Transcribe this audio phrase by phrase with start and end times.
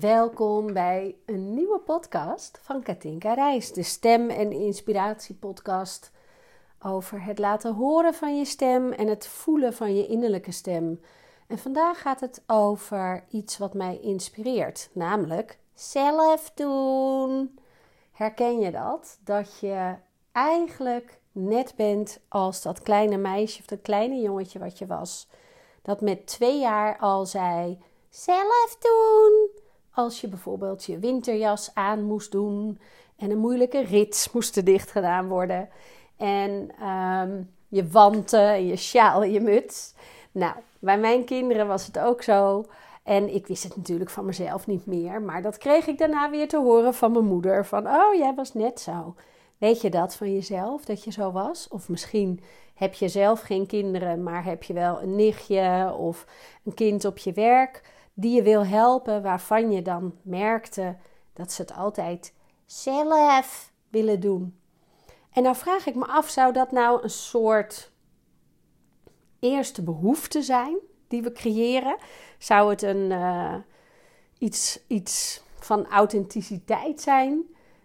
[0.00, 6.10] Welkom bij een nieuwe podcast van Katinka Reis, de stem- en inspiratiepodcast
[6.82, 11.00] over het laten horen van je stem en het voelen van je innerlijke stem.
[11.46, 17.58] En vandaag gaat het over iets wat mij inspireert, namelijk zelf doen.
[18.12, 19.18] Herken je dat?
[19.24, 19.94] Dat je
[20.32, 25.28] eigenlijk net bent als dat kleine meisje of dat kleine jongetje wat je was.
[25.82, 29.62] Dat met twee jaar al zei: zelf doen.
[29.94, 32.78] Als je bijvoorbeeld je winterjas aan moest doen
[33.16, 35.68] en een moeilijke rits moest dicht gedaan worden.
[36.16, 39.94] En ehm, je wanten en je sjaal je muts.
[40.32, 42.64] Nou, bij mijn kinderen was het ook zo.
[43.02, 45.22] En ik wist het natuurlijk van mezelf niet meer.
[45.22, 47.66] Maar dat kreeg ik daarna weer te horen van mijn moeder.
[47.66, 49.14] Van, oh, jij was net zo.
[49.58, 51.68] Weet je dat van jezelf, dat je zo was?
[51.68, 52.40] Of misschien
[52.74, 56.26] heb je zelf geen kinderen, maar heb je wel een nichtje of
[56.64, 57.82] een kind op je werk
[58.14, 60.96] die je wil helpen, waarvan je dan merkte
[61.32, 62.34] dat ze het altijd
[62.66, 64.58] zelf willen doen.
[65.32, 67.92] En nou vraag ik me af, zou dat nou een soort
[69.38, 70.76] eerste behoefte zijn
[71.08, 71.96] die we creëren?
[72.38, 73.54] Zou het een, uh,
[74.38, 77.42] iets, iets van authenticiteit zijn?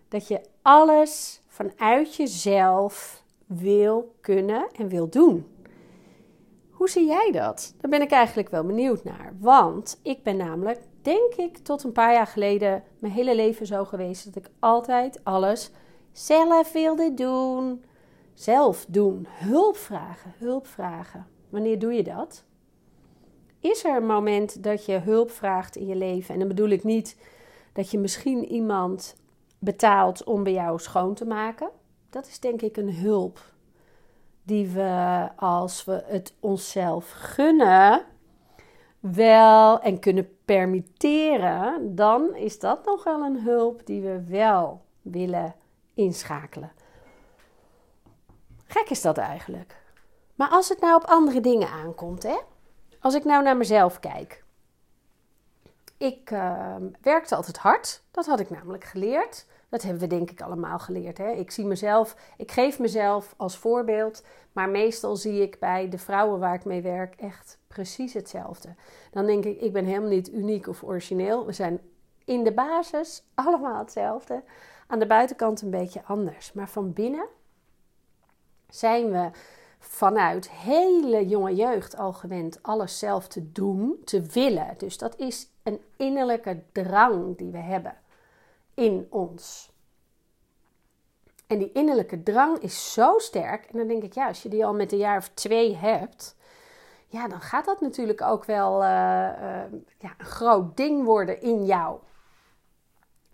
[0.07, 5.58] Dat je alles vanuit jezelf wil kunnen en wil doen.
[6.79, 7.73] Hoe zie jij dat?
[7.77, 9.33] Daar ben ik eigenlijk wel benieuwd naar.
[9.39, 13.85] Want ik ben namelijk, denk ik, tot een paar jaar geleden mijn hele leven zo
[13.85, 15.71] geweest dat ik altijd alles
[16.11, 17.83] zelf wilde doen.
[18.33, 19.27] Zelf doen.
[19.29, 20.33] Hulp vragen.
[20.37, 21.27] Hulp vragen.
[21.49, 22.43] Wanneer doe je dat?
[23.59, 26.33] Is er een moment dat je hulp vraagt in je leven?
[26.33, 27.17] En dan bedoel ik niet
[27.73, 29.15] dat je misschien iemand
[29.59, 31.69] betaalt om bij jou schoon te maken.
[32.09, 33.39] Dat is denk ik een hulp
[34.49, 38.05] die we, als we het onszelf gunnen,
[38.99, 45.55] wel en kunnen permitteren, dan is dat nog wel een hulp die we wel willen
[45.93, 46.71] inschakelen.
[48.65, 49.75] Gek is dat eigenlijk.
[50.35, 52.37] Maar als het nou op andere dingen aankomt, hè?
[52.99, 54.43] Als ik nou naar mezelf kijk.
[55.97, 58.03] Ik uh, werkte altijd hard.
[58.11, 59.45] Dat had ik namelijk geleerd.
[59.69, 61.17] Dat hebben we denk ik allemaal geleerd.
[61.17, 61.31] Hè?
[61.31, 66.39] Ik zie mezelf, ik geef mezelf als voorbeeld, maar meestal zie ik bij de vrouwen
[66.39, 68.75] waar ik mee werk echt precies hetzelfde.
[69.11, 71.45] Dan denk ik, ik ben helemaal niet uniek of origineel.
[71.45, 71.79] We zijn
[72.25, 74.43] in de basis allemaal hetzelfde.
[74.87, 76.53] Aan de buitenkant een beetje anders.
[76.53, 77.27] Maar van binnen
[78.69, 79.29] zijn we
[79.79, 84.73] vanuit hele jonge jeugd al gewend alles zelf te doen, te willen.
[84.77, 87.95] Dus dat is een innerlijke drang die we hebben
[88.79, 89.71] in ons.
[91.47, 93.65] En die innerlijke drang is zo sterk.
[93.65, 96.35] En dan denk ik, ja, als je die al met een jaar of twee hebt,
[97.07, 99.63] ja, dan gaat dat natuurlijk ook wel uh, uh,
[99.97, 101.99] ja, een groot ding worden in jou.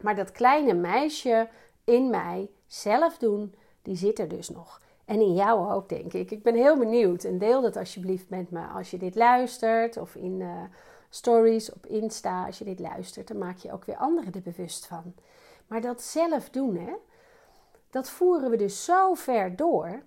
[0.01, 1.49] Maar dat kleine meisje
[1.83, 4.81] in mij zelf doen, die zit er dus nog.
[5.05, 6.31] En in jou ook, denk ik.
[6.31, 7.23] Ik ben heel benieuwd.
[7.23, 9.97] En deel dat alsjeblieft met me als je dit luistert.
[9.97, 10.63] Of in uh,
[11.09, 12.45] stories op Insta.
[12.45, 15.13] Als je dit luistert, dan maak je ook weer anderen er bewust van.
[15.67, 16.93] Maar dat zelf doen, hè,
[17.89, 20.03] dat voeren we dus zo ver door.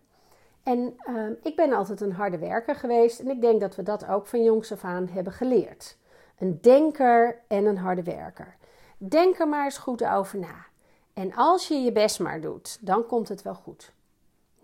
[0.63, 3.21] En uh, ik ben altijd een harde werker geweest.
[3.21, 5.97] En ik denk dat we dat ook van jongs af aan hebben geleerd.
[6.39, 8.57] Een denker en een harde werker.
[8.99, 10.67] Denk er maar eens goed over na.
[11.13, 13.93] En als je je best maar doet, dan komt het wel goed.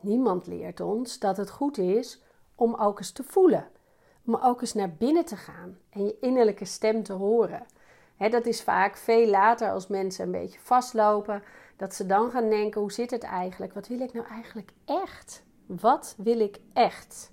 [0.01, 2.23] Niemand leert ons dat het goed is
[2.55, 3.69] om ook eens te voelen.
[4.27, 7.67] Om ook eens naar binnen te gaan en je innerlijke stem te horen
[8.31, 11.43] dat is vaak veel later als mensen een beetje vastlopen,
[11.77, 13.73] dat ze dan gaan denken: hoe zit het eigenlijk?
[13.73, 15.43] Wat wil ik nou eigenlijk echt?
[15.67, 17.33] Wat wil ik echt?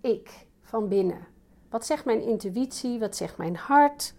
[0.00, 1.26] Ik van binnen.
[1.70, 2.98] Wat zegt mijn intuïtie?
[2.98, 4.14] Wat zegt mijn hart?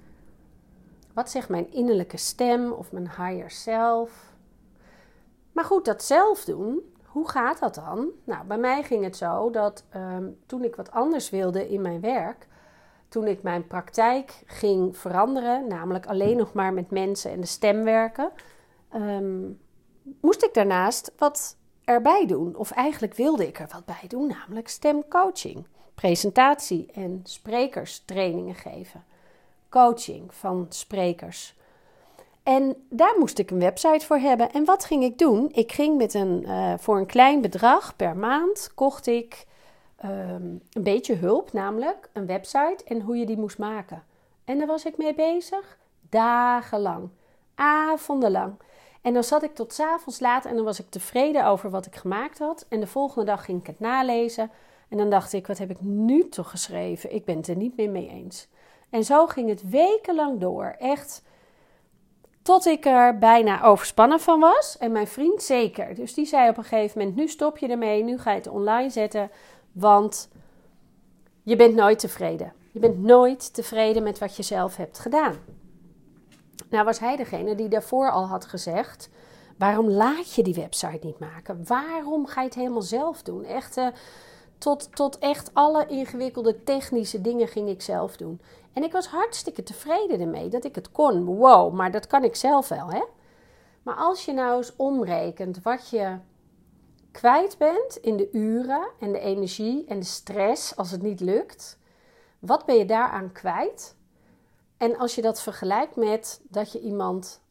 [1.13, 4.34] Wat zegt mijn innerlijke stem of mijn higher self?
[5.51, 8.09] Maar goed, dat zelf doen, hoe gaat dat dan?
[8.24, 12.01] Nou, bij mij ging het zo dat ehm, toen ik wat anders wilde in mijn
[12.01, 12.47] werk,
[13.13, 17.83] toen ik mijn praktijk ging veranderen, namelijk alleen nog maar met mensen en de stem
[17.83, 18.31] werken,
[18.89, 19.42] ehm,
[20.21, 22.56] moest ik daarnaast wat erbij doen.
[22.56, 29.04] Of eigenlijk wilde ik er wat bij doen, namelijk stemcoaching, presentatie en sprekerstrainingen geven.
[29.69, 31.56] Coaching van sprekers.
[32.44, 34.51] En daar moest ik een website voor hebben.
[34.51, 35.50] En wat ging ik doen?
[35.51, 39.45] Ik ging met een, uh, voor een klein bedrag per maand, kocht ik
[40.03, 44.03] Ehm, een beetje hulp, namelijk een website en hoe je die moest maken.
[44.45, 45.77] En daar was ik mee bezig,
[46.09, 47.09] dagenlang,
[47.55, 48.53] avondenlang.
[49.01, 51.95] En dan zat ik tot avonds laat en dan was ik tevreden over wat ik
[51.95, 52.65] gemaakt had.
[52.69, 54.51] En de volgende dag ging ik het nalezen.
[54.89, 57.15] En dan dacht ik, wat heb ik nu toch geschreven?
[57.15, 58.47] Ik ben het er niet meer mee eens.
[58.89, 60.75] En zo ging het wekenlang door.
[60.79, 61.23] Echt
[62.41, 64.77] Tot ik er bijna overspannen van was.
[64.77, 65.95] En mijn vriend zeker.
[65.95, 68.03] Dus die zei op een gegeven moment: Nu stop je ermee.
[68.03, 69.31] Nu ga je het online zetten.
[69.73, 70.29] Want
[71.43, 72.53] je bent nooit tevreden.
[72.71, 75.35] Je bent nooit tevreden met wat je zelf hebt gedaan.
[76.69, 79.09] Nou was hij degene die daarvoor al had gezegd:
[79.57, 81.65] waarom laat je die website niet maken?
[81.67, 83.43] Waarom ga je het helemaal zelf doen?
[83.43, 83.77] Echt,
[84.57, 88.41] tot, tot echt alle ingewikkelde technische dingen ging ik zelf doen.
[88.73, 91.25] En ik was hartstikke tevreden ermee dat ik het kon.
[91.25, 93.03] Wow, maar dat kan ik zelf wel, hè?
[93.83, 96.17] Maar als je nou eens omrekent wat je
[97.13, 101.77] kwijt bent in de uren en de energie en de stress als het niet lukt,
[102.39, 103.95] wat ben je daaraan kwijt?
[104.77, 107.42] En als je dat vergelijkt met dat je iemand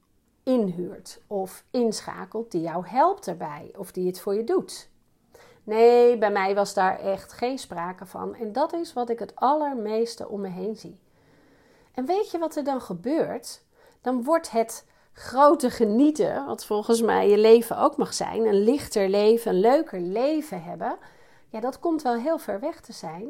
[0.42, 4.90] inhuurt of inschakelt die jou helpt erbij of die het voor je doet.
[5.64, 8.34] Nee, bij mij was daar echt geen sprake van.
[8.34, 11.00] En dat is wat ik het allermeeste om me heen zie.
[11.94, 13.64] En weet je wat er dan gebeurt?
[14.00, 19.08] Dan wordt het grote genieten, wat volgens mij je leven ook mag zijn, een lichter
[19.08, 20.98] leven, een leuker leven hebben,
[21.48, 23.28] ja, dat komt wel heel ver weg te zijn,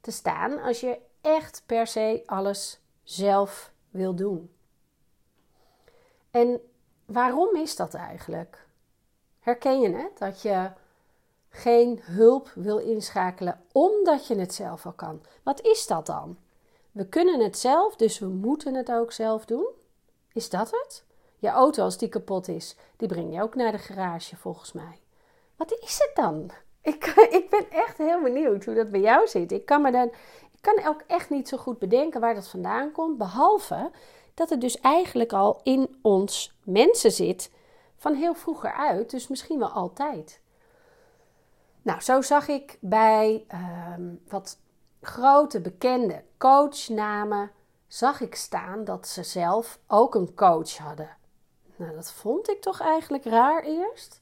[0.00, 4.50] te staan als je echt per se alles zelf wil doen.
[6.30, 6.60] En
[7.04, 8.66] waarom is dat eigenlijk?
[9.40, 10.18] Herken je het?
[10.18, 10.70] Dat je
[11.48, 15.22] geen hulp wil inschakelen omdat je het zelf al kan.
[15.42, 16.38] Wat is dat dan?
[16.92, 19.66] We kunnen het zelf, dus we moeten het ook zelf doen.
[20.32, 21.04] Is dat het?
[21.46, 25.00] Je auto, als die kapot is, die breng je ook naar de garage volgens mij.
[25.56, 26.50] Wat is het dan?
[26.82, 27.04] Ik,
[27.40, 29.52] ik ben echt heel benieuwd hoe dat bij jou zit.
[29.52, 30.06] Ik kan, me dan,
[30.52, 33.18] ik kan ook echt niet zo goed bedenken waar dat vandaan komt.
[33.18, 33.90] Behalve
[34.34, 37.50] dat het dus eigenlijk al in ons mensen zit
[37.96, 39.10] van heel vroeger uit.
[39.10, 40.40] Dus misschien wel altijd.
[41.82, 44.58] Nou, zo zag ik bij ehm, wat
[45.00, 47.50] grote bekende coachnamen
[47.86, 51.15] zag ik staan dat ze zelf ook een coach hadden.
[51.76, 54.20] Nou, dat vond ik toch eigenlijk raar eerst.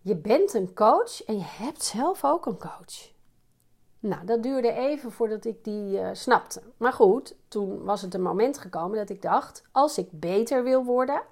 [0.00, 3.12] Je bent een coach en je hebt zelf ook een coach.
[3.98, 6.62] Nou, dat duurde even voordat ik die uh, snapte.
[6.76, 10.84] Maar goed, toen was het een moment gekomen dat ik dacht: als ik beter wil
[10.84, 11.22] worden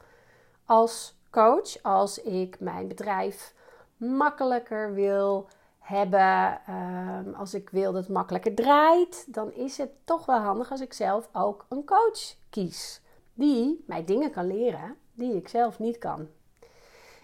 [0.64, 3.54] als coach, als ik mijn bedrijf
[3.96, 10.26] makkelijker wil hebben, ehm, als ik wil dat het makkelijker draait, dan is het toch
[10.26, 13.00] wel handig als ik zelf ook een coach kies.
[13.34, 16.28] Die mij dingen kan leren die ik zelf niet kan.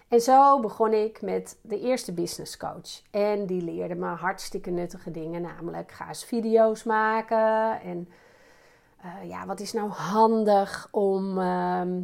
[0.07, 3.01] En zo begon ik met de eerste business coach.
[3.11, 7.81] En die leerde me hartstikke nuttige dingen, namelijk ga eens video's maken.
[7.81, 8.09] En
[9.05, 12.01] uh, ja, wat is nou handig om ehm,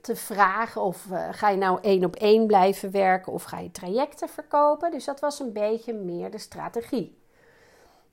[0.00, 3.70] te vragen of uh, ga je nou één op één blijven werken of ga je
[3.70, 4.90] trajecten verkopen.
[4.90, 7.22] Dus dat was een beetje meer de strategie.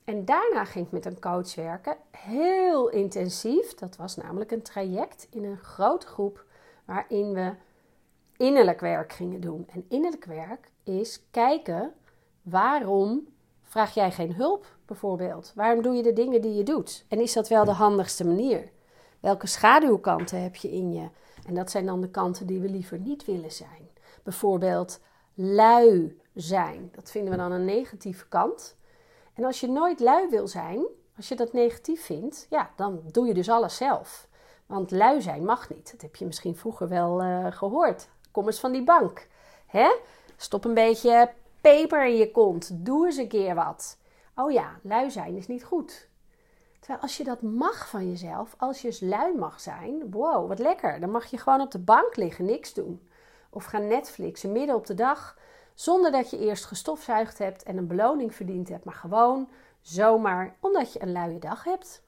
[0.04, 3.74] En daarna ging ik met een coach werken, heel intensief.
[3.74, 6.44] Dat was namelijk een traject in een grote groep
[6.84, 7.52] waarin we
[8.36, 9.68] innerlijk werk gingen doen.
[9.68, 11.92] En innerlijk werk is kijken
[12.42, 13.28] waarom
[13.62, 15.52] vraag jij geen hulp bijvoorbeeld?
[15.54, 17.04] Waarom doe je de dingen die je doet?
[17.08, 18.70] En is dat wel de handigste manier?
[19.20, 21.08] Welke schaduwkanten heb je in je?
[21.46, 23.90] En dat zijn dan de kanten die we liever niet willen zijn.
[24.22, 25.00] Bijvoorbeeld
[25.34, 26.88] lui zijn.
[26.92, 28.76] Dat vinden we dan een negatieve kant.
[29.42, 30.86] En als je nooit lui wil zijn,
[31.16, 34.28] als je dat negatief vindt, ja, dan doe je dus alles zelf.
[34.66, 35.92] Want lui zijn mag niet.
[35.92, 38.08] Dat heb je misschien vroeger wel uh, gehoord.
[38.30, 39.28] Kom eens van die bank.
[39.66, 39.96] Hè?
[40.36, 42.70] Stop een beetje peper in je kont.
[42.72, 43.98] Doe eens een keer wat.
[44.34, 46.08] Oh ja, lui zijn is niet goed.
[46.78, 50.58] Terwijl als je dat mag van jezelf, als je eens lui mag zijn, wow, wat
[50.58, 51.00] lekker.
[51.00, 53.08] Dan mag je gewoon op de bank liggen, niks doen.
[53.50, 55.38] Of gaan Netflixen midden op de dag,
[55.74, 59.48] zonder dat je eerst gestofzuigd hebt en een beloning verdiend hebt, maar gewoon
[59.80, 62.02] zomaar omdat je een luie dag hebt.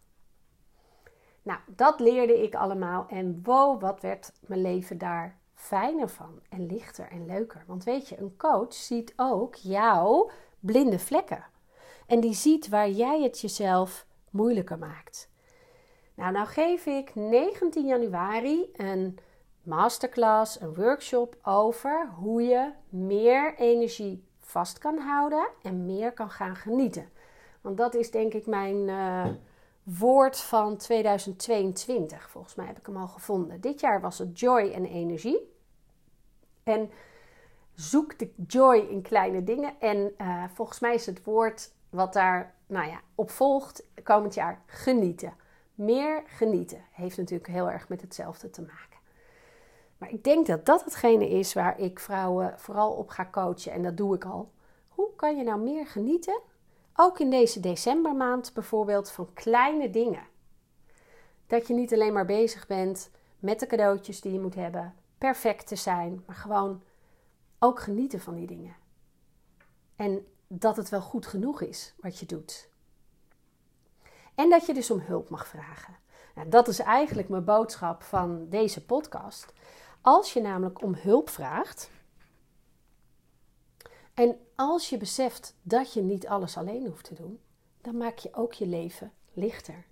[1.43, 6.67] Nou, dat leerde ik allemaal en wow, wat werd mijn leven daar fijner van en
[6.67, 7.65] lichter en leuker.
[7.67, 10.31] Want weet je, een coach ziet ook jouw
[10.61, 11.45] blinde vlekken.
[12.07, 15.31] En die ziet waar jij het jezelf moeilijker maakt.
[16.15, 19.19] Nou, nou geef ik 19 januari een
[19.65, 26.57] masterclass, een workshop over hoe je meer energie vast kan houden en meer kan gaan
[26.57, 27.09] genieten.
[27.61, 29.27] Want dat is denk ik mijn uh,
[29.83, 32.31] woord van 2022.
[32.31, 33.61] Volgens mij heb ik hem al gevonden.
[33.61, 35.53] Dit jaar was het joy en energie.
[36.63, 36.91] En
[37.75, 39.81] zoek de joy in kleine dingen.
[39.81, 44.63] En uh, volgens mij is het woord wat daar nou ja, op volgt komend jaar
[44.67, 45.35] genieten.
[45.75, 48.94] Meer genieten heeft natuurlijk heel erg met hetzelfde te maken.
[50.05, 53.83] Maar ik denk dat dat hetgene is waar ik vrouwen vooral op ga coachen en
[53.83, 54.53] dat doe ik al.
[54.89, 56.41] Hoe kan je nou meer genieten?
[56.95, 60.23] Ook in deze decembermaand bijvoorbeeld van kleine dingen.
[61.47, 65.67] Dat je niet alleen maar bezig bent met de cadeautjes die je moet hebben, perfect
[65.67, 66.83] te zijn, maar gewoon
[67.59, 68.77] ook genieten van die dingen.
[69.97, 72.69] En dat het wel goed genoeg is wat je doet.
[74.35, 75.97] En dat je dus om hulp mag vragen.
[76.35, 79.53] Nou, dat is eigenlijk mijn boodschap van deze podcast.
[80.05, 81.91] Als je namelijk om hulp vraagt,
[84.15, 87.41] en als je beseft dat je niet alles alleen hoeft te doen,
[87.81, 89.85] dan maak je ook je leven lichter.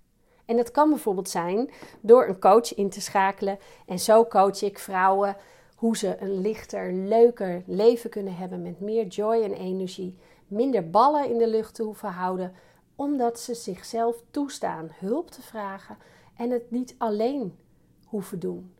[0.45, 3.59] En dat kan bijvoorbeeld zijn door een coach in te schakelen.
[3.85, 5.37] En zo coach ik vrouwen
[5.75, 10.17] hoe ze een lichter, leuker leven kunnen hebben met meer joy en energie.
[10.47, 12.53] Minder ballen in de lucht te hoeven houden,
[12.95, 15.97] omdat ze zichzelf toestaan hulp te vragen
[16.37, 17.57] en het niet alleen
[18.05, 18.73] hoeven doen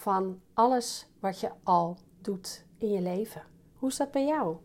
[0.00, 3.42] van alles wat je al doet in je leven.
[3.74, 4.56] Hoe is dat bij jou?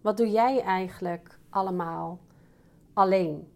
[0.00, 2.20] Wat doe jij eigenlijk allemaal
[2.92, 3.48] alleen?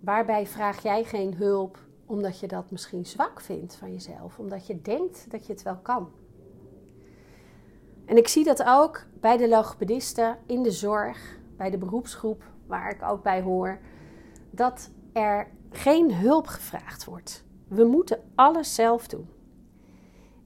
[0.00, 4.82] Waarbij vraag jij geen hulp omdat je dat misschien zwak vindt van jezelf, omdat je
[4.82, 6.10] denkt dat je het wel kan.
[8.04, 12.90] En ik zie dat ook bij de logopedisten in de zorg, bij de beroepsgroep waar
[12.90, 13.80] ik ook bij hoor,
[14.50, 17.43] dat er geen hulp gevraagd wordt.
[17.68, 19.28] We moeten alles zelf doen.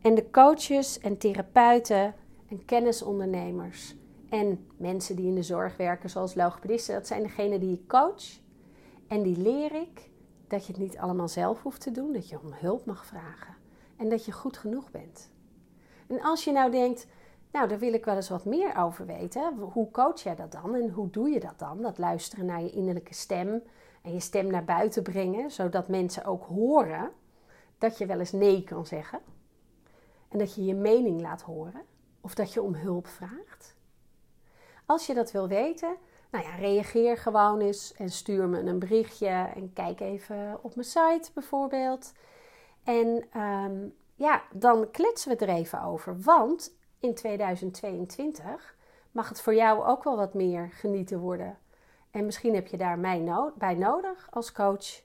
[0.03, 2.15] En de coaches en therapeuten
[2.49, 3.95] en kennisondernemers
[4.29, 8.41] en mensen die in de zorg werken, zoals logopedisten, dat zijn degenen die ik coach.
[9.07, 10.11] En die leer ik
[10.47, 13.57] dat je het niet allemaal zelf hoeft te doen, dat je om hulp mag vragen
[13.97, 15.31] en dat je goed genoeg bent.
[16.07, 17.07] En als je nou denkt,
[17.53, 20.75] nou daar wil ik wel eens wat meer over weten, hoe coach jij dat dan
[20.75, 21.83] en hoe doe je dat dan?
[21.83, 23.63] Dat luisteren naar je innerlijke stem
[24.13, 27.11] je stem naar buiten brengen, zodat mensen ook horen
[27.79, 29.21] dat je wel eens nee kan zeggen
[30.29, 31.83] en dat je je mening laat horen
[32.21, 33.77] of dat je om hulp vraagt.
[34.87, 35.97] Als je dat wil weten,
[36.31, 40.87] nou ja, reageer gewoon eens en stuur me een berichtje en kijk even op mijn
[40.87, 42.13] site bijvoorbeeld.
[42.85, 46.21] En ehm, ja, dan kletsen we er even over.
[46.21, 48.77] Want in 2022
[49.11, 51.59] mag het voor jou ook wel wat meer genieten worden.
[52.11, 55.01] En misschien heb je daar mij bij nodig als coach.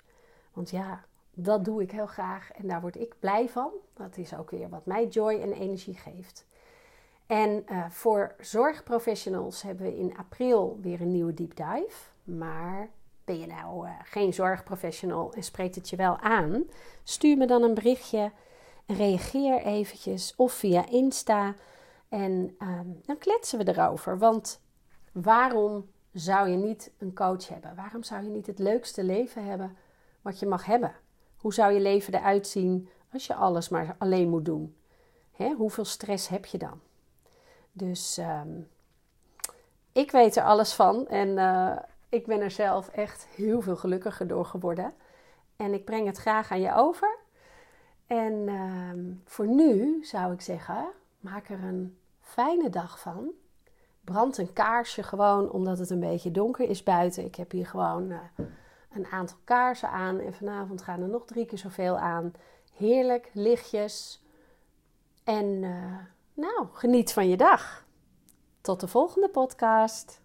[0.53, 3.71] Want ja, dat doe ik heel graag en daar word ik blij van.
[3.93, 6.45] Dat is ook weer wat mij joy en energie geeft.
[7.25, 12.11] En uh, voor zorgprofessionals hebben we in april weer een nieuwe deep dive.
[12.23, 12.89] Maar
[13.25, 16.63] ben je nou uh, geen zorgprofessional en spreekt het je wel aan?
[17.03, 18.31] Stuur me dan een berichtje
[18.87, 21.55] reageer eventjes of via Insta.
[22.09, 24.17] En um, dan kletsen we erover.
[24.17, 24.61] Want
[25.11, 27.75] waarom zou je niet een coach hebben?
[27.75, 29.77] Waarom zou je niet het leukste leven hebben
[30.21, 30.95] wat je mag hebben?
[31.37, 34.75] Hoe zou je leven eruit zien als je alles maar alleen moet doen?
[35.31, 35.53] Hè?
[35.53, 36.79] Hoeveel stress heb je dan?
[37.71, 38.67] Dus um,
[39.91, 41.77] ik weet er alles van en uh,
[42.09, 44.93] ik ben er zelf echt heel veel gelukkiger door geworden.
[45.55, 47.17] En ik breng het graag aan je over.
[48.07, 50.85] En uh, voor nu zou ik zeggen,
[51.19, 53.31] maak er een fijne dag van.
[54.03, 57.25] Brand een kaarsje gewoon omdat het een beetje donker is buiten.
[57.25, 58.19] Ik heb hier gewoon uh,
[58.91, 62.33] een aantal kaarsen aan en vanavond gaan er nog drie keer zoveel aan.
[62.73, 64.23] Heerlijk, lichtjes.
[65.23, 65.97] En uh,
[66.33, 67.85] nou, geniet van je dag.
[68.61, 70.22] Tot de volgende podcast.